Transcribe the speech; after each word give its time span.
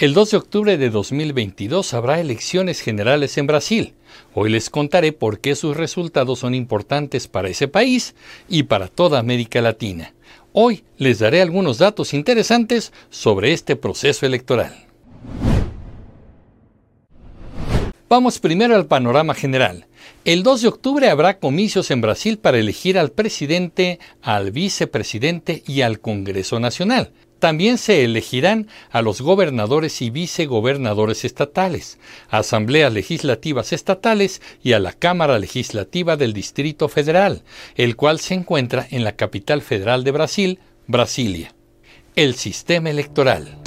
El 0.00 0.14
2 0.14 0.30
de 0.30 0.36
octubre 0.38 0.78
de 0.78 0.88
2022 0.88 1.92
habrá 1.92 2.20
elecciones 2.20 2.80
generales 2.80 3.36
en 3.36 3.46
Brasil. 3.46 3.92
Hoy 4.32 4.48
les 4.48 4.70
contaré 4.70 5.12
por 5.12 5.40
qué 5.40 5.54
sus 5.54 5.76
resultados 5.76 6.38
son 6.38 6.54
importantes 6.54 7.28
para 7.28 7.50
ese 7.50 7.68
país 7.68 8.14
y 8.48 8.62
para 8.62 8.88
toda 8.88 9.18
América 9.18 9.60
Latina. 9.60 10.14
Hoy 10.54 10.84
les 10.96 11.18
daré 11.18 11.42
algunos 11.42 11.76
datos 11.76 12.14
interesantes 12.14 12.94
sobre 13.10 13.52
este 13.52 13.76
proceso 13.76 14.24
electoral. 14.24 14.86
Vamos 18.08 18.38
primero 18.38 18.76
al 18.76 18.86
panorama 18.86 19.34
general. 19.34 19.86
El 20.24 20.42
2 20.42 20.62
de 20.62 20.68
octubre 20.68 21.10
habrá 21.10 21.38
comicios 21.38 21.90
en 21.90 22.00
Brasil 22.00 22.38
para 22.38 22.58
elegir 22.58 22.98
al 22.98 23.12
presidente, 23.12 23.98
al 24.22 24.50
vicepresidente 24.50 25.62
y 25.66 25.82
al 25.82 26.00
Congreso 26.00 26.58
Nacional. 26.58 27.12
También 27.40 27.78
se 27.78 28.04
elegirán 28.04 28.68
a 28.90 29.00
los 29.00 29.22
gobernadores 29.22 30.02
y 30.02 30.10
vicegobernadores 30.10 31.24
estatales, 31.24 31.98
asambleas 32.28 32.92
legislativas 32.92 33.72
estatales 33.72 34.42
y 34.62 34.74
a 34.74 34.78
la 34.78 34.92
Cámara 34.92 35.38
Legislativa 35.38 36.18
del 36.18 36.34
Distrito 36.34 36.88
Federal, 36.88 37.42
el 37.76 37.96
cual 37.96 38.20
se 38.20 38.34
encuentra 38.34 38.86
en 38.90 39.04
la 39.04 39.16
capital 39.16 39.62
federal 39.62 40.04
de 40.04 40.10
Brasil, 40.10 40.58
Brasilia. 40.86 41.54
El 42.14 42.34
sistema 42.34 42.90
electoral. 42.90 43.58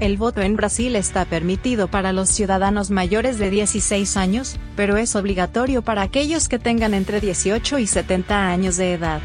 El 0.00 0.16
voto 0.16 0.42
en 0.42 0.56
Brasil 0.56 0.96
está 0.96 1.24
permitido 1.24 1.86
para 1.88 2.12
los 2.12 2.28
ciudadanos 2.28 2.90
mayores 2.90 3.38
de 3.38 3.50
16 3.50 4.16
años, 4.16 4.56
pero 4.76 4.96
es 4.96 5.14
obligatorio 5.14 5.82
para 5.82 6.02
aquellos 6.02 6.48
que 6.48 6.58
tengan 6.58 6.94
entre 6.94 7.20
18 7.20 7.78
y 7.78 7.86
70 7.86 8.48
años 8.48 8.76
de 8.76 8.94
edad. 8.94 9.20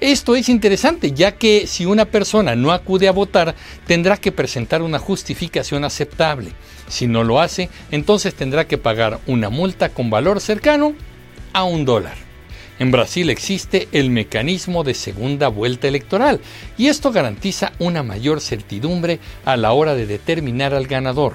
Esto 0.00 0.34
es 0.34 0.48
interesante, 0.48 1.12
ya 1.12 1.32
que 1.32 1.66
si 1.66 1.86
una 1.86 2.04
persona 2.04 2.56
no 2.56 2.72
acude 2.72 3.08
a 3.08 3.12
votar, 3.12 3.54
tendrá 3.86 4.16
que 4.16 4.32
presentar 4.32 4.82
una 4.82 4.98
justificación 4.98 5.84
aceptable. 5.84 6.52
Si 6.88 7.06
no 7.06 7.24
lo 7.24 7.40
hace, 7.40 7.70
entonces 7.90 8.34
tendrá 8.34 8.66
que 8.66 8.78
pagar 8.78 9.20
una 9.26 9.48
multa 9.48 9.90
con 9.90 10.10
valor 10.10 10.40
cercano 10.40 10.94
a 11.52 11.64
un 11.64 11.84
dólar. 11.84 12.23
En 12.78 12.90
Brasil 12.90 13.30
existe 13.30 13.88
el 13.92 14.10
mecanismo 14.10 14.82
de 14.82 14.94
segunda 14.94 15.48
vuelta 15.48 15.86
electoral 15.86 16.40
y 16.76 16.88
esto 16.88 17.12
garantiza 17.12 17.72
una 17.78 18.02
mayor 18.02 18.40
certidumbre 18.40 19.20
a 19.44 19.56
la 19.56 19.72
hora 19.72 19.94
de 19.94 20.06
determinar 20.06 20.74
al 20.74 20.86
ganador. 20.86 21.34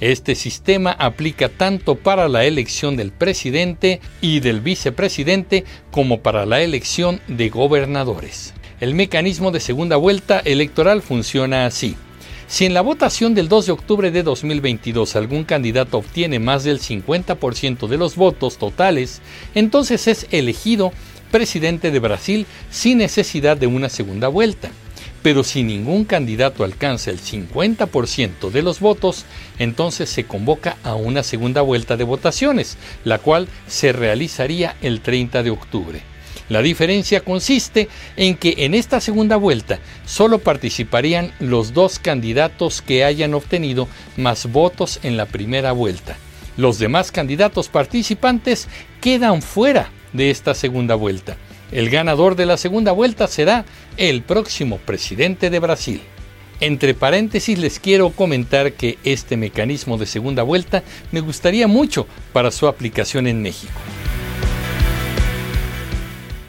Este 0.00 0.34
sistema 0.34 0.92
aplica 0.92 1.50
tanto 1.50 1.96
para 1.96 2.28
la 2.28 2.46
elección 2.46 2.96
del 2.96 3.12
presidente 3.12 4.00
y 4.22 4.40
del 4.40 4.62
vicepresidente 4.62 5.64
como 5.90 6.22
para 6.22 6.46
la 6.46 6.62
elección 6.62 7.20
de 7.28 7.50
gobernadores. 7.50 8.54
El 8.80 8.94
mecanismo 8.94 9.50
de 9.50 9.60
segunda 9.60 9.96
vuelta 9.96 10.40
electoral 10.40 11.02
funciona 11.02 11.66
así. 11.66 11.96
Si 12.50 12.64
en 12.64 12.74
la 12.74 12.80
votación 12.80 13.32
del 13.36 13.48
2 13.48 13.66
de 13.66 13.72
octubre 13.72 14.10
de 14.10 14.24
2022 14.24 15.14
algún 15.14 15.44
candidato 15.44 15.98
obtiene 15.98 16.40
más 16.40 16.64
del 16.64 16.80
50% 16.80 17.86
de 17.86 17.96
los 17.96 18.16
votos 18.16 18.58
totales, 18.58 19.22
entonces 19.54 20.08
es 20.08 20.26
elegido 20.32 20.92
presidente 21.30 21.92
de 21.92 22.00
Brasil 22.00 22.46
sin 22.68 22.98
necesidad 22.98 23.56
de 23.56 23.68
una 23.68 23.88
segunda 23.88 24.26
vuelta. 24.26 24.72
Pero 25.22 25.44
si 25.44 25.62
ningún 25.62 26.04
candidato 26.04 26.64
alcanza 26.64 27.12
el 27.12 27.20
50% 27.20 28.50
de 28.50 28.62
los 28.62 28.80
votos, 28.80 29.26
entonces 29.60 30.10
se 30.10 30.24
convoca 30.24 30.76
a 30.82 30.96
una 30.96 31.22
segunda 31.22 31.62
vuelta 31.62 31.96
de 31.96 32.02
votaciones, 32.02 32.78
la 33.04 33.18
cual 33.18 33.46
se 33.68 33.92
realizaría 33.92 34.76
el 34.82 35.02
30 35.02 35.44
de 35.44 35.50
octubre. 35.50 36.09
La 36.50 36.62
diferencia 36.62 37.20
consiste 37.20 37.88
en 38.16 38.36
que 38.36 38.54
en 38.58 38.74
esta 38.74 39.00
segunda 39.00 39.36
vuelta 39.36 39.78
solo 40.04 40.40
participarían 40.40 41.32
los 41.38 41.72
dos 41.74 42.00
candidatos 42.00 42.82
que 42.82 43.04
hayan 43.04 43.34
obtenido 43.34 43.86
más 44.16 44.50
votos 44.50 44.98
en 45.04 45.16
la 45.16 45.26
primera 45.26 45.70
vuelta. 45.70 46.16
Los 46.56 46.80
demás 46.80 47.12
candidatos 47.12 47.68
participantes 47.68 48.66
quedan 49.00 49.42
fuera 49.42 49.92
de 50.12 50.30
esta 50.30 50.54
segunda 50.54 50.96
vuelta. 50.96 51.36
El 51.70 51.88
ganador 51.88 52.34
de 52.34 52.46
la 52.46 52.56
segunda 52.56 52.90
vuelta 52.90 53.28
será 53.28 53.64
el 53.96 54.22
próximo 54.22 54.78
presidente 54.78 55.50
de 55.50 55.60
Brasil. 55.60 56.00
Entre 56.58 56.94
paréntesis 56.94 57.60
les 57.60 57.78
quiero 57.78 58.10
comentar 58.10 58.72
que 58.72 58.98
este 59.04 59.36
mecanismo 59.36 59.98
de 59.98 60.06
segunda 60.06 60.42
vuelta 60.42 60.82
me 61.12 61.20
gustaría 61.20 61.68
mucho 61.68 62.08
para 62.32 62.50
su 62.50 62.66
aplicación 62.66 63.28
en 63.28 63.40
México. 63.40 63.72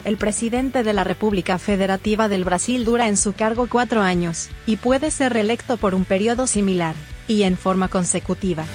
El 0.04 0.18
presidente 0.18 0.82
de 0.82 0.94
la 0.94 1.04
República 1.04 1.60
Federativa 1.60 2.28
del 2.28 2.44
Brasil 2.44 2.84
dura 2.86 3.08
en 3.08 3.18
su 3.18 3.34
cargo 3.34 3.68
cuatro 3.70 4.02
años, 4.02 4.50
y 4.66 4.78
puede 4.78 5.12
ser 5.12 5.34
reelecto 5.34 5.78
por 5.78 5.94
un 5.94 6.06
periodo 6.06 6.48
similar, 6.48 6.96
y 7.28 7.44
en 7.44 7.56
forma 7.56 7.88
consecutiva. 7.88 8.66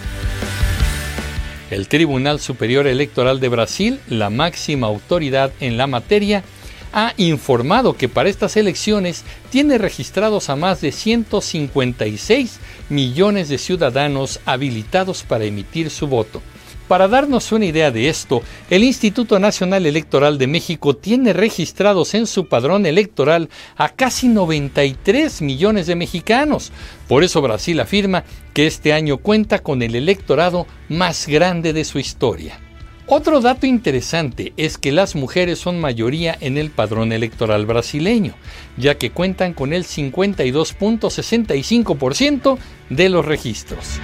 El 1.69 1.89
Tribunal 1.89 2.39
Superior 2.39 2.87
Electoral 2.87 3.41
de 3.41 3.49
Brasil, 3.49 3.99
la 4.09 4.31
máxima 4.31 4.87
autoridad 4.87 5.51
en 5.59 5.77
la 5.77 5.89
materia, 5.89 6.45
ha 6.93 7.13
informado 7.17 7.97
que 7.97 8.09
para 8.09 8.29
estas 8.29 8.57
elecciones 8.57 9.25
tiene 9.51 9.79
registrados 9.79 10.49
a 10.49 10.55
más 10.55 10.81
de 10.81 10.93
156 10.93 12.61
millones 12.89 13.49
de 13.49 13.59
ciudadanos 13.59 14.39
habilitados 14.47 15.25
para 15.25 15.45
emitir 15.45 15.91
su 15.91 16.07
voto. 16.07 16.41
Para 16.89 17.07
darnos 17.09 17.51
una 17.51 17.65
idea 17.65 17.91
de 17.91 18.09
esto, 18.09 18.43
el 18.71 18.85
Instituto 18.85 19.41
Nacional 19.41 19.87
Electoral 19.87 20.39
de 20.39 20.47
México 20.47 20.95
tiene 20.95 21.33
registrados 21.33 22.15
en 22.15 22.29
su 22.29 22.47
padrón 22.47 22.87
electoral 22.87 23.49
a 23.77 23.89
casi 23.89 24.29
93 24.29 25.43
millones 25.43 25.89
de 25.89 25.97
mexicanos. 25.97 26.71
Por 27.09 27.25
eso 27.25 27.43
Brasil 27.43 27.81
afirma 27.81 28.23
que 28.55 28.69
este 28.69 28.93
año 28.93 29.19
cuenta 29.19 29.59
con 29.59 29.83
el 29.83 29.97
electorado 29.97 30.69
más 30.89 31.27
grande 31.27 31.73
de 31.73 31.85
su 31.85 31.99
historia. 31.99 32.61
Otro 33.09 33.41
dato 33.41 33.67
interesante 33.67 34.53
es 34.57 34.79
que 34.79 34.93
las 34.93 35.17
mujeres 35.17 35.59
son 35.59 35.81
mayoría 35.81 36.39
en 36.41 36.57
el 36.57 36.71
padrón 36.71 37.11
electoral 37.13 37.67
brasileño, 37.67 38.35
ya 38.77 38.97
que 38.97 39.11
cuentan 39.11 39.55
con 39.55 39.73
el 39.73 39.85
52.65% 39.85 42.59
de 42.91 43.09
los 43.09 43.25
registros. 43.25 43.99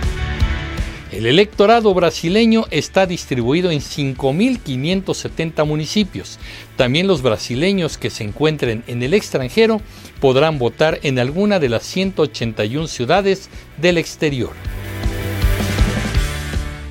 El 1.12 1.26
electorado 1.26 1.92
brasileño 1.92 2.64
está 2.70 3.04
distribuido 3.04 3.70
en 3.70 3.80
5.570 3.80 5.66
municipios. 5.66 6.38
También 6.76 7.06
los 7.06 7.20
brasileños 7.20 7.98
que 7.98 8.08
se 8.08 8.24
encuentren 8.24 8.82
en 8.86 9.02
el 9.02 9.12
extranjero 9.12 9.82
podrán 10.20 10.58
votar 10.58 11.00
en 11.02 11.18
alguna 11.18 11.60
de 11.60 11.68
las 11.68 11.82
181 11.82 12.86
ciudades 12.86 13.50
del 13.76 13.98
exterior. 13.98 14.52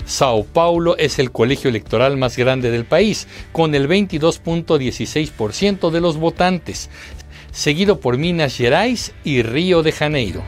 Sao 0.06 0.44
Paulo 0.44 0.96
es 0.98 1.18
el 1.18 1.32
colegio 1.32 1.72
electoral 1.72 2.16
más 2.16 2.38
grande 2.38 2.70
del 2.70 2.86
país, 2.86 3.28
con 3.52 3.74
el 3.74 3.90
22.16% 3.90 5.90
de 5.90 6.00
los 6.00 6.18
votantes, 6.18 6.92
seguido 7.52 8.00
por 8.00 8.20
Minas 8.20 8.56
Gerais 8.56 9.14
y 9.24 9.42
Río 9.42 9.82
de 9.82 9.94
Janeiro. 9.94 10.44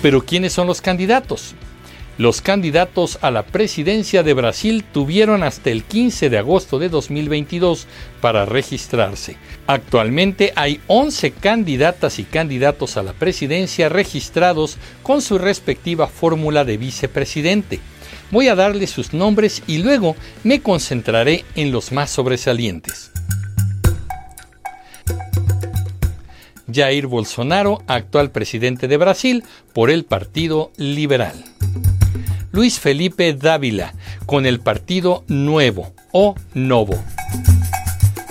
Pero 0.00 0.24
¿quiénes 0.24 0.54
son 0.54 0.66
los 0.66 0.80
candidatos? 0.80 1.54
Los 2.18 2.42
candidatos 2.42 3.18
a 3.22 3.30
la 3.30 3.42
presidencia 3.42 4.22
de 4.22 4.34
Brasil 4.34 4.84
tuvieron 4.92 5.42
hasta 5.42 5.70
el 5.70 5.82
15 5.82 6.28
de 6.28 6.38
agosto 6.38 6.78
de 6.78 6.90
2022 6.90 7.86
para 8.20 8.44
registrarse. 8.44 9.36
Actualmente 9.66 10.52
hay 10.54 10.80
11 10.88 11.30
candidatas 11.32 12.18
y 12.18 12.24
candidatos 12.24 12.98
a 12.98 13.02
la 13.02 13.14
presidencia 13.14 13.88
registrados 13.88 14.76
con 15.02 15.22
su 15.22 15.38
respectiva 15.38 16.06
fórmula 16.06 16.66
de 16.66 16.76
vicepresidente. 16.76 17.80
Voy 18.30 18.48
a 18.48 18.54
darles 18.54 18.90
sus 18.90 19.14
nombres 19.14 19.62
y 19.66 19.78
luego 19.78 20.14
me 20.44 20.60
concentraré 20.60 21.46
en 21.54 21.72
los 21.72 21.92
más 21.92 22.10
sobresalientes. 22.10 23.10
Jair 26.70 27.06
Bolsonaro, 27.06 27.82
actual 27.86 28.30
presidente 28.30 28.88
de 28.88 28.96
Brasil 28.96 29.44
por 29.72 29.90
el 29.90 30.04
Partido 30.04 30.72
Liberal. 30.76 31.44
Luis 32.52 32.78
Felipe 32.78 33.32
Dávila 33.32 33.94
con 34.26 34.44
el 34.44 34.60
Partido 34.60 35.24
Nuevo 35.26 35.94
o 36.12 36.34
Novo. 36.52 37.02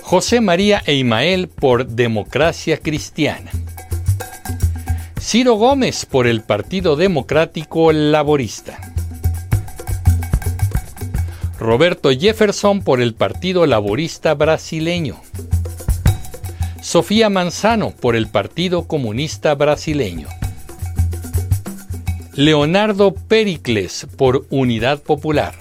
José 0.03 0.41
María 0.41 0.83
Eimael 0.85 1.47
por 1.47 1.87
Democracia 1.87 2.77
Cristiana. 2.77 3.49
Ciro 5.19 5.55
Gómez 5.55 6.05
por 6.05 6.27
el 6.27 6.41
Partido 6.41 6.95
Democrático 6.95 7.91
Laborista. 7.91 8.79
Roberto 11.57 12.11
Jefferson 12.11 12.81
por 12.81 13.01
el 13.01 13.15
Partido 13.15 13.65
Laborista 13.65 14.35
Brasileño. 14.35 15.19
Sofía 16.79 17.31
Manzano 17.31 17.89
por 17.89 18.15
el 18.15 18.27
Partido 18.27 18.87
Comunista 18.87 19.55
Brasileño. 19.55 20.27
Leonardo 22.35 23.13
Pericles 23.13 24.07
por 24.15 24.45
Unidad 24.49 25.01
Popular. 25.01 25.53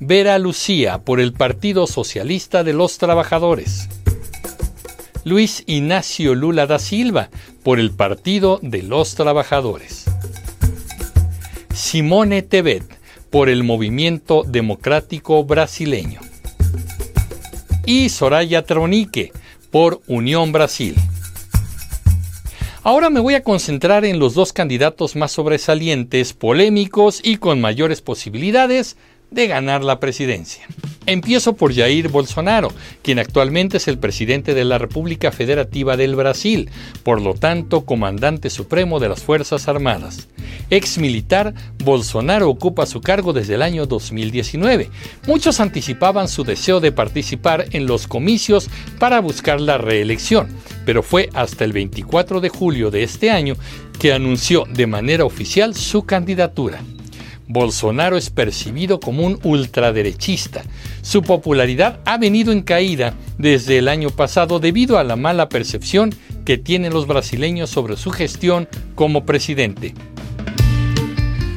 Vera 0.00 0.38
Lucía 0.38 0.96
por 0.96 1.20
el 1.20 1.34
Partido 1.34 1.86
Socialista 1.86 2.64
de 2.64 2.72
los 2.72 2.96
Trabajadores. 2.96 3.90
Luis 5.22 5.62
Ignacio 5.66 6.34
Lula 6.34 6.66
da 6.66 6.78
Silva, 6.78 7.28
por 7.62 7.80
el 7.80 7.90
Partido 7.90 8.58
de 8.62 8.82
los 8.82 9.14
Trabajadores. 9.14 10.06
Simone 11.74 12.40
Tebet, 12.40 12.84
por 13.28 13.50
el 13.50 13.62
Movimiento 13.62 14.42
Democrático 14.42 15.44
Brasileño. 15.44 16.20
Y 17.84 18.08
Soraya 18.08 18.62
Tronique, 18.64 19.32
por 19.70 20.00
Unión 20.06 20.50
Brasil. 20.52 20.94
Ahora 22.86 23.08
me 23.08 23.20
voy 23.20 23.32
a 23.32 23.42
concentrar 23.42 24.04
en 24.04 24.18
los 24.18 24.34
dos 24.34 24.52
candidatos 24.52 25.16
más 25.16 25.32
sobresalientes, 25.32 26.34
polémicos 26.34 27.18
y 27.24 27.38
con 27.38 27.58
mayores 27.58 28.02
posibilidades 28.02 28.98
de 29.30 29.46
ganar 29.46 29.82
la 29.82 30.00
presidencia. 30.00 30.66
Empiezo 31.06 31.54
por 31.54 31.74
Jair 31.74 32.08
Bolsonaro, 32.08 32.68
quien 33.00 33.18
actualmente 33.18 33.78
es 33.78 33.88
el 33.88 33.96
presidente 33.96 34.52
de 34.52 34.66
la 34.66 34.76
República 34.76 35.32
Federativa 35.32 35.96
del 35.96 36.14
Brasil, 36.14 36.68
por 37.04 37.22
lo 37.22 37.32
tanto 37.32 37.86
comandante 37.86 38.50
supremo 38.50 39.00
de 39.00 39.08
las 39.08 39.22
Fuerzas 39.22 39.66
Armadas. 39.66 40.28
Ex 40.70 40.98
militar, 40.98 41.54
Bolsonaro 41.84 42.48
ocupa 42.48 42.86
su 42.86 43.00
cargo 43.00 43.32
desde 43.32 43.54
el 43.54 43.62
año 43.62 43.86
2019. 43.86 44.90
Muchos 45.26 45.60
anticipaban 45.60 46.28
su 46.28 46.44
deseo 46.44 46.80
de 46.80 46.92
participar 46.92 47.66
en 47.72 47.86
los 47.86 48.06
comicios 48.06 48.68
para 48.98 49.20
buscar 49.20 49.60
la 49.60 49.78
reelección, 49.78 50.48
pero 50.84 51.02
fue 51.02 51.30
hasta 51.34 51.64
el 51.64 51.72
24 51.72 52.40
de 52.40 52.48
julio 52.48 52.90
de 52.90 53.02
este 53.02 53.30
año 53.30 53.56
que 53.98 54.12
anunció 54.12 54.64
de 54.68 54.86
manera 54.86 55.24
oficial 55.24 55.74
su 55.74 56.04
candidatura. 56.04 56.80
Bolsonaro 57.46 58.16
es 58.16 58.30
percibido 58.30 59.00
como 59.00 59.24
un 59.24 59.38
ultraderechista. 59.42 60.62
Su 61.02 61.22
popularidad 61.22 62.00
ha 62.04 62.16
venido 62.16 62.52
en 62.52 62.62
caída 62.62 63.14
desde 63.38 63.78
el 63.78 63.88
año 63.88 64.10
pasado 64.10 64.60
debido 64.60 64.98
a 64.98 65.04
la 65.04 65.16
mala 65.16 65.48
percepción 65.48 66.14
que 66.44 66.58
tienen 66.58 66.92
los 66.92 67.06
brasileños 67.06 67.70
sobre 67.70 67.96
su 67.96 68.10
gestión 68.10 68.68
como 68.94 69.26
presidente. 69.26 69.94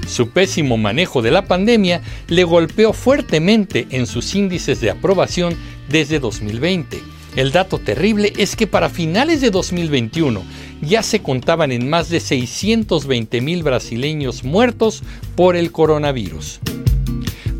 Su 0.07 0.29
pésimo 0.29 0.77
manejo 0.77 1.21
de 1.21 1.31
la 1.31 1.45
pandemia 1.45 2.01
le 2.27 2.43
golpeó 2.45 2.93
fuertemente 2.93 3.87
en 3.91 4.07
sus 4.07 4.33
índices 4.35 4.79
de 4.79 4.89
aprobación 4.89 5.55
desde 5.89 6.19
2020. 6.19 7.01
El 7.35 7.51
dato 7.51 7.77
terrible 7.77 8.33
es 8.37 8.55
que 8.55 8.65
para 8.65 8.89
finales 8.89 9.41
de 9.41 9.51
2021 9.51 10.41
ya 10.81 11.03
se 11.03 11.21
contaban 11.21 11.71
en 11.71 11.89
más 11.89 12.09
de 12.09 12.19
620 12.19 13.41
mil 13.41 13.63
brasileños 13.63 14.43
muertos 14.43 15.03
por 15.35 15.55
el 15.55 15.71
coronavirus. 15.71 16.61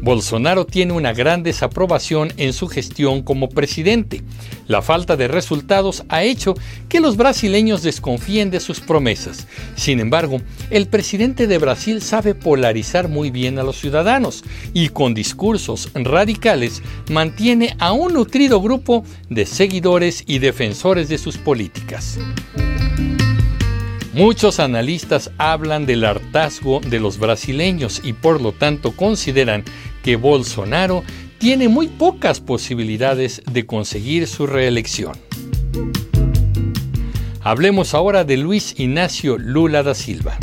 Bolsonaro 0.08 0.66
tiene 0.66 0.94
una 0.94 1.12
gran 1.12 1.44
desaprobación 1.44 2.32
en 2.38 2.54
su 2.54 2.70
gestión 2.70 3.24
como 3.24 3.50
presidente. 3.50 4.24
La 4.66 4.82
falta 4.82 5.18
de 5.18 5.28
resultados 5.28 6.06
ha 6.08 6.24
hecho 6.24 6.54
que 6.88 7.02
los 7.02 7.18
brasileños 7.18 7.84
desconfíen 7.84 8.50
de 8.50 8.62
sus 8.62 8.80
promesas. 8.80 9.48
Sin 9.76 10.00
embargo, 10.00 10.40
el 10.70 10.88
presidente 10.88 11.46
de 11.46 11.58
Brasil 11.58 12.02
sabe 12.02 12.36
polarizar 12.36 13.10
muy 13.10 13.32
bien 13.32 13.60
a 13.60 13.64
los 13.64 13.82
ciudadanos 13.82 14.46
y 14.74 14.88
con 14.88 15.14
discursos 15.14 15.92
radicales 15.94 16.82
mantiene 17.12 17.76
a 17.78 17.92
un 17.92 18.14
nutrido 18.14 18.62
grupo 18.62 19.04
de 19.30 19.46
seguidores 19.46 20.24
y 20.26 20.40
defensores 20.40 21.10
de 21.10 21.18
sus 21.18 21.38
políticas. 21.38 22.18
Muchos 24.18 24.60
analistas 24.60 25.30
hablan 25.38 25.86
del 25.86 26.04
hartazgo 26.04 26.80
de 26.80 27.00
los 27.00 27.20
brasileños 27.20 28.02
y 28.04 28.14
por 28.14 28.42
lo 28.42 28.52
tanto 28.52 28.94
consideran 28.94 29.64
que 30.08 30.16
Bolsonaro 30.16 31.04
tiene 31.38 31.68
muy 31.68 31.90
pocas 31.90 32.40
posibilidades 32.40 33.42
de 33.52 33.66
conseguir 33.66 34.26
su 34.26 34.48
reelección. 34.48 35.18
Hablemos 37.42 37.94
ahora 37.94 38.24
de 38.24 38.38
Luis 38.38 38.74
Ignacio 38.80 39.38
Lula 39.38 39.84
da 39.84 39.94
Silva. 39.94 40.38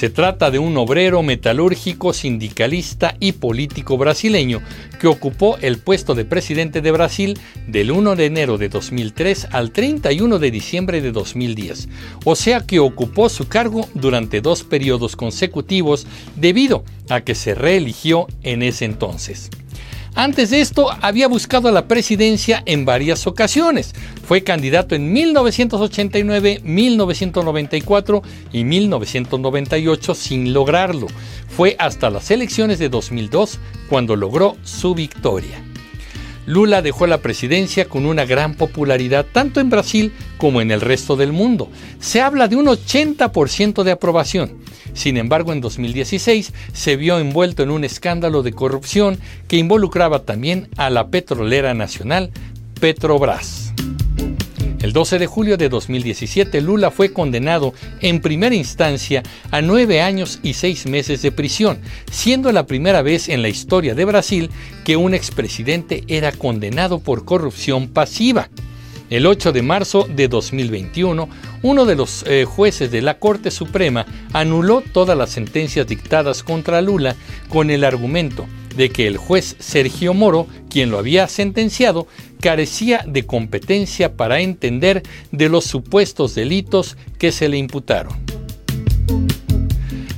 Se 0.00 0.08
trata 0.08 0.50
de 0.50 0.58
un 0.58 0.78
obrero 0.78 1.22
metalúrgico, 1.22 2.14
sindicalista 2.14 3.18
y 3.20 3.32
político 3.32 3.98
brasileño 3.98 4.62
que 4.98 5.08
ocupó 5.08 5.58
el 5.60 5.76
puesto 5.76 6.14
de 6.14 6.24
presidente 6.24 6.80
de 6.80 6.90
Brasil 6.90 7.38
del 7.66 7.90
1 7.90 8.16
de 8.16 8.24
enero 8.24 8.56
de 8.56 8.70
2003 8.70 9.48
al 9.50 9.72
31 9.72 10.38
de 10.38 10.50
diciembre 10.50 11.02
de 11.02 11.12
2010, 11.12 11.90
o 12.24 12.34
sea 12.34 12.66
que 12.66 12.78
ocupó 12.78 13.28
su 13.28 13.46
cargo 13.48 13.86
durante 13.92 14.40
dos 14.40 14.62
periodos 14.62 15.16
consecutivos 15.16 16.06
debido 16.34 16.82
a 17.10 17.20
que 17.20 17.34
se 17.34 17.54
reeligió 17.54 18.26
en 18.42 18.62
ese 18.62 18.86
entonces. 18.86 19.50
Antes 20.14 20.50
de 20.50 20.60
esto 20.60 20.90
había 21.02 21.28
buscado 21.28 21.70
la 21.70 21.86
presidencia 21.86 22.62
en 22.66 22.84
varias 22.84 23.26
ocasiones. 23.26 23.94
Fue 24.30 24.44
candidato 24.44 24.94
en 24.94 25.12
1989, 25.12 26.60
1994 26.62 28.22
y 28.52 28.62
1998 28.62 30.14
sin 30.14 30.52
lograrlo. 30.52 31.08
Fue 31.48 31.74
hasta 31.80 32.10
las 32.10 32.30
elecciones 32.30 32.78
de 32.78 32.88
2002 32.90 33.58
cuando 33.88 34.14
logró 34.14 34.56
su 34.62 34.94
victoria. 34.94 35.60
Lula 36.46 36.80
dejó 36.80 37.08
la 37.08 37.18
presidencia 37.18 37.86
con 37.86 38.06
una 38.06 38.24
gran 38.24 38.54
popularidad 38.54 39.26
tanto 39.32 39.58
en 39.58 39.68
Brasil 39.68 40.12
como 40.38 40.60
en 40.60 40.70
el 40.70 40.80
resto 40.80 41.16
del 41.16 41.32
mundo. 41.32 41.68
Se 41.98 42.20
habla 42.20 42.46
de 42.46 42.54
un 42.54 42.66
80% 42.66 43.82
de 43.82 43.90
aprobación. 43.90 44.58
Sin 44.94 45.16
embargo, 45.16 45.52
en 45.52 45.60
2016 45.60 46.52
se 46.72 46.94
vio 46.94 47.18
envuelto 47.18 47.64
en 47.64 47.72
un 47.72 47.82
escándalo 47.82 48.44
de 48.44 48.52
corrupción 48.52 49.18
que 49.48 49.56
involucraba 49.56 50.22
también 50.22 50.68
a 50.76 50.88
la 50.88 51.08
petrolera 51.08 51.74
nacional 51.74 52.30
Petrobras. 52.80 53.70
El 54.80 54.94
12 54.94 55.18
de 55.18 55.26
julio 55.26 55.58
de 55.58 55.68
2017, 55.68 56.62
Lula 56.62 56.90
fue 56.90 57.12
condenado 57.12 57.74
en 58.00 58.20
primera 58.20 58.54
instancia 58.54 59.22
a 59.50 59.60
nueve 59.60 60.00
años 60.00 60.40
y 60.42 60.54
seis 60.54 60.86
meses 60.86 61.20
de 61.20 61.32
prisión, 61.32 61.80
siendo 62.10 62.50
la 62.50 62.64
primera 62.64 63.02
vez 63.02 63.28
en 63.28 63.42
la 63.42 63.50
historia 63.50 63.94
de 63.94 64.06
Brasil 64.06 64.50
que 64.82 64.96
un 64.96 65.12
expresidente 65.12 66.04
era 66.08 66.32
condenado 66.32 66.98
por 66.98 67.26
corrupción 67.26 67.88
pasiva. 67.88 68.48
El 69.10 69.26
8 69.26 69.52
de 69.52 69.60
marzo 69.60 70.06
de 70.08 70.28
2021, 70.28 71.28
uno 71.62 71.84
de 71.84 71.96
los 71.96 72.24
eh, 72.26 72.46
jueces 72.46 72.90
de 72.90 73.02
la 73.02 73.18
Corte 73.18 73.50
Suprema 73.50 74.06
anuló 74.32 74.80
todas 74.80 75.18
las 75.18 75.28
sentencias 75.28 75.86
dictadas 75.86 76.42
contra 76.42 76.80
Lula 76.80 77.16
con 77.50 77.70
el 77.70 77.84
argumento 77.84 78.46
de 78.76 78.88
que 78.90 79.06
el 79.06 79.16
juez 79.16 79.56
Sergio 79.58 80.14
Moro, 80.14 80.46
quien 80.70 80.90
lo 80.90 80.98
había 80.98 81.28
sentenciado, 81.28 82.06
carecía 82.40 83.04
de 83.06 83.26
competencia 83.26 84.16
para 84.16 84.40
entender 84.40 85.02
de 85.30 85.48
los 85.48 85.64
supuestos 85.64 86.34
delitos 86.34 86.96
que 87.18 87.32
se 87.32 87.48
le 87.48 87.58
imputaron. 87.58 88.18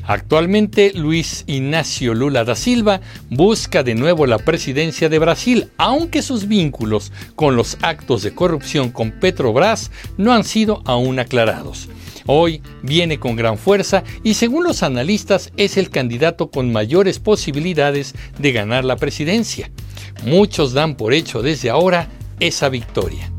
Actualmente 0.05 0.93
Luis 0.95 1.45
Ignacio 1.47 2.13
Lula 2.13 2.45
da 2.45 2.57
Silva 2.57 3.01
busca 3.31 3.83
de 3.83 3.95
nuevo 3.95 4.27
la 4.27 4.39
presidencia 4.39 5.09
de 5.09 5.19
Brasil, 5.19 5.71
aunque 5.79 6.23
sus 6.23 6.49
vínculos 6.49 7.13
con 7.37 7.57
los 7.57 7.79
actos 7.83 8.23
de 8.23 8.35
corrupción 8.35 8.91
con 8.91 9.13
Petrobras 9.13 9.91
no 10.17 10.33
han 10.33 10.45
sido 10.45 10.83
aún 10.87 11.19
aclarados. 11.19 11.89
Hoy 12.27 12.63
viene 12.83 13.19
con 13.19 13.37
gran 13.37 13.59
fuerza 13.59 14.05
y 14.23 14.35
según 14.35 14.65
los 14.65 14.83
analistas 14.83 15.53
es 15.57 15.77
el 15.77 15.91
candidato 15.91 16.51
con 16.51 16.73
mayores 16.73 17.19
posibilidades 17.19 18.15
de 18.39 18.53
ganar 18.53 18.85
la 18.85 18.97
presidencia. 18.97 19.71
Muchos 20.25 20.73
dan 20.73 20.97
por 20.97 21.15
hecho 21.15 21.43
desde 21.43 21.71
ahora 21.71 22.09
esa 22.41 22.69
victoria. 22.69 23.33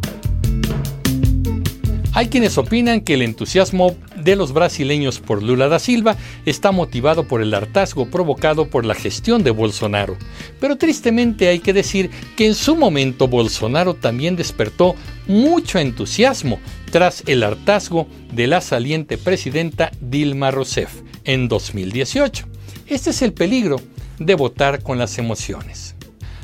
Hay 2.16 2.28
quienes 2.28 2.60
opinan 2.60 3.02
que 3.02 3.16
el 3.16 3.24
entusiasmo 3.24 3.96
de 4.16 4.36
los 4.36 4.54
brasileños 4.54 5.20
por 5.20 5.42
Lula 5.42 5.68
da 5.68 5.80
Silva 5.80 6.16
está 6.46 6.72
motivado 6.72 7.28
por 7.28 7.42
el 7.42 7.54
hartazgo 7.54 8.06
provocado 8.10 8.70
por 8.70 8.86
la 8.86 8.94
gestión 8.94 9.44
de 9.44 9.50
Bolsonaro. 9.50 10.16
Pero 10.60 10.78
tristemente 10.78 11.48
hay 11.48 11.60
que 11.60 11.74
decir 11.74 12.12
que 12.38 12.46
en 12.46 12.54
su 12.54 12.75
momento 12.75 13.28
Bolsonaro 13.28 13.96
también 13.96 14.36
despertó 14.36 14.96
mucho 15.28 15.80
entusiasmo 15.80 16.60
tras 16.94 17.24
el 17.26 17.42
hartazgo 17.42 18.08
de 18.32 18.46
la 18.46 18.62
saliente 18.62 19.18
presidenta 19.18 19.90
Dilma 20.00 20.52
Rousseff 20.52 21.02
en 21.24 21.48
2018. 21.48 22.46
Este 22.86 23.10
es 23.10 23.24
el 23.24 23.34
peligro 23.34 23.82
de 24.20 24.36
votar 24.36 24.84
con 24.84 25.00
las 25.00 25.18
emociones. 25.18 25.96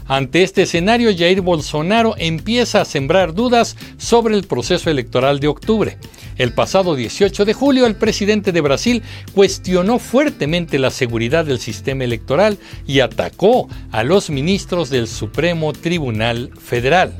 Ante 0.07 0.41
este 0.41 0.63
escenario, 0.63 1.15
Jair 1.15 1.41
Bolsonaro 1.41 2.15
empieza 2.17 2.81
a 2.81 2.85
sembrar 2.85 3.35
dudas 3.35 3.77
sobre 3.99 4.33
el 4.33 4.43
proceso 4.43 4.89
electoral 4.89 5.39
de 5.39 5.49
octubre. 5.49 5.99
El 6.39 6.51
pasado 6.51 6.95
18 6.95 7.45
de 7.45 7.53
julio, 7.53 7.85
el 7.85 7.95
presidente 7.95 8.51
de 8.51 8.61
Brasil 8.61 9.03
cuestionó 9.35 9.99
fuertemente 9.99 10.79
la 10.79 10.89
seguridad 10.89 11.45
del 11.45 11.59
sistema 11.59 12.05
electoral 12.05 12.57
y 12.87 13.01
atacó 13.01 13.69
a 13.91 14.03
los 14.03 14.31
ministros 14.31 14.89
del 14.89 15.07
Supremo 15.07 15.73
Tribunal 15.73 16.49
Federal. 16.59 17.13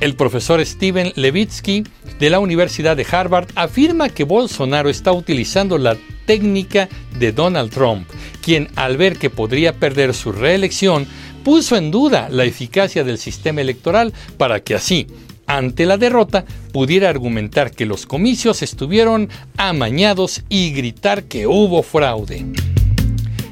El 0.00 0.14
profesor 0.14 0.64
Steven 0.64 1.12
Levitsky 1.14 1.84
de 2.18 2.30
la 2.30 2.38
Universidad 2.38 2.96
de 2.96 3.06
Harvard 3.10 3.48
afirma 3.54 4.08
que 4.08 4.24
Bolsonaro 4.24 4.88
está 4.88 5.12
utilizando 5.12 5.76
la 5.76 5.94
técnica 6.24 6.88
de 7.18 7.32
Donald 7.32 7.70
Trump, 7.70 8.08
quien 8.40 8.68
al 8.76 8.96
ver 8.96 9.18
que 9.18 9.28
podría 9.28 9.74
perder 9.74 10.14
su 10.14 10.32
reelección, 10.32 11.06
puso 11.44 11.76
en 11.76 11.90
duda 11.90 12.30
la 12.30 12.44
eficacia 12.44 13.04
del 13.04 13.18
sistema 13.18 13.60
electoral 13.60 14.14
para 14.38 14.60
que 14.60 14.74
así, 14.74 15.06
ante 15.46 15.84
la 15.84 15.98
derrota, 15.98 16.46
pudiera 16.72 17.10
argumentar 17.10 17.70
que 17.70 17.84
los 17.84 18.06
comicios 18.06 18.62
estuvieron 18.62 19.28
amañados 19.58 20.44
y 20.48 20.72
gritar 20.72 21.24
que 21.24 21.46
hubo 21.46 21.82
fraude. 21.82 22.46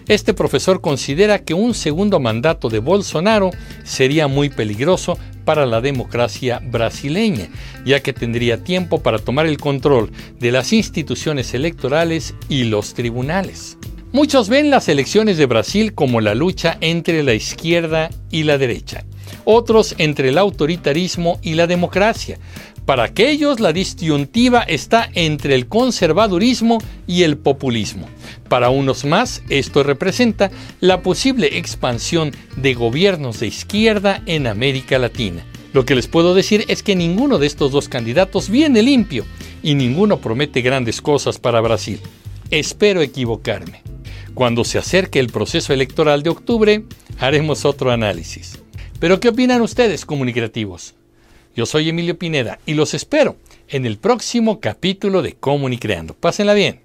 Este 0.06 0.32
profesor 0.32 0.80
considera 0.80 1.40
que 1.40 1.52
un 1.52 1.74
segundo 1.74 2.18
mandato 2.18 2.70
de 2.70 2.78
Bolsonaro 2.78 3.50
sería 3.84 4.26
muy 4.26 4.48
peligroso 4.48 5.18
para 5.48 5.64
la 5.64 5.80
democracia 5.80 6.60
brasileña, 6.62 7.48
ya 7.86 8.00
que 8.00 8.12
tendría 8.12 8.62
tiempo 8.64 9.02
para 9.02 9.18
tomar 9.18 9.46
el 9.46 9.56
control 9.56 10.10
de 10.38 10.52
las 10.52 10.74
instituciones 10.74 11.54
electorales 11.54 12.34
y 12.50 12.64
los 12.64 12.92
tribunales. 12.92 13.78
Muchos 14.12 14.50
ven 14.50 14.68
las 14.68 14.90
elecciones 14.90 15.38
de 15.38 15.46
Brasil 15.46 15.94
como 15.94 16.20
la 16.20 16.34
lucha 16.34 16.76
entre 16.82 17.22
la 17.22 17.32
izquierda 17.32 18.10
y 18.30 18.42
la 18.42 18.58
derecha, 18.58 19.06
otros 19.50 19.94
entre 19.96 20.28
el 20.28 20.36
autoritarismo 20.36 21.38
y 21.40 21.54
la 21.54 21.66
democracia. 21.66 22.38
Para 22.84 23.04
aquellos 23.04 23.60
la 23.60 23.72
disyuntiva 23.72 24.60
está 24.60 25.08
entre 25.14 25.54
el 25.54 25.68
conservadurismo 25.68 26.76
y 27.06 27.22
el 27.22 27.38
populismo. 27.38 28.06
Para 28.50 28.68
unos 28.68 29.06
más, 29.06 29.42
esto 29.48 29.82
representa 29.82 30.50
la 30.80 31.00
posible 31.00 31.56
expansión 31.56 32.32
de 32.56 32.74
gobiernos 32.74 33.40
de 33.40 33.46
izquierda 33.46 34.22
en 34.26 34.46
América 34.46 34.98
Latina. 34.98 35.42
Lo 35.72 35.86
que 35.86 35.94
les 35.94 36.08
puedo 36.08 36.34
decir 36.34 36.66
es 36.68 36.82
que 36.82 36.94
ninguno 36.94 37.38
de 37.38 37.46
estos 37.46 37.72
dos 37.72 37.88
candidatos 37.88 38.50
viene 38.50 38.82
limpio 38.82 39.24
y 39.62 39.74
ninguno 39.74 40.18
promete 40.18 40.60
grandes 40.60 41.00
cosas 41.00 41.38
para 41.38 41.62
Brasil. 41.62 42.00
Espero 42.50 43.00
equivocarme. 43.00 43.80
Cuando 44.34 44.62
se 44.64 44.76
acerque 44.76 45.20
el 45.20 45.28
proceso 45.28 45.72
electoral 45.72 46.22
de 46.22 46.30
octubre, 46.30 46.84
haremos 47.18 47.64
otro 47.64 47.90
análisis. 47.90 48.58
Pero 49.00 49.20
¿qué 49.20 49.28
opinan 49.28 49.62
ustedes, 49.62 50.04
comunicativos? 50.04 50.94
Yo 51.54 51.66
soy 51.66 51.88
Emilio 51.88 52.18
Pineda 52.18 52.58
y 52.66 52.74
los 52.74 52.94
espero 52.94 53.36
en 53.68 53.86
el 53.86 53.98
próximo 53.98 54.60
capítulo 54.60 55.22
de 55.22 55.34
Comunicreando. 55.34 56.14
Pásenla 56.14 56.54
bien. 56.54 56.80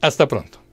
Hasta 0.00 0.26
pronto. 0.26 0.65